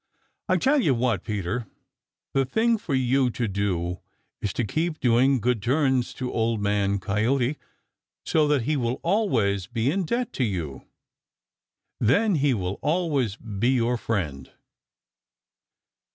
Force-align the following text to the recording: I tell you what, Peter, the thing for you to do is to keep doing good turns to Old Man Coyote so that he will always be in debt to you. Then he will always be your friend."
I 0.49 0.57
tell 0.57 0.81
you 0.81 0.95
what, 0.95 1.23
Peter, 1.23 1.67
the 2.33 2.43
thing 2.43 2.79
for 2.79 2.95
you 2.95 3.29
to 3.29 3.47
do 3.47 3.99
is 4.41 4.51
to 4.53 4.65
keep 4.65 4.99
doing 4.99 5.39
good 5.39 5.61
turns 5.61 6.15
to 6.15 6.33
Old 6.33 6.59
Man 6.59 6.97
Coyote 6.99 7.59
so 8.25 8.47
that 8.47 8.63
he 8.63 8.75
will 8.75 8.99
always 9.03 9.67
be 9.67 9.91
in 9.91 10.05
debt 10.05 10.33
to 10.33 10.43
you. 10.43 10.87
Then 11.99 12.33
he 12.33 12.55
will 12.55 12.79
always 12.81 13.35
be 13.35 13.75
your 13.75 13.95
friend." 13.95 14.51